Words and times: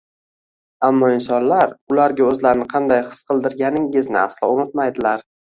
Ammo 0.87 1.09
insonlar 1.15 1.75
ularga 1.95 2.27
oʻzlarini 2.29 2.67
qanday 2.73 3.05
his 3.11 3.23
qildirganingizni 3.29 4.21
aslo 4.27 4.53
unutmaydilar. 4.57 5.27